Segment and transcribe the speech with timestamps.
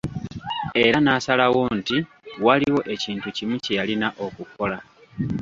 [0.85, 1.97] Era n'asalawo nti;
[2.45, 4.77] waliwo ekintu kimu kye yalina okukola.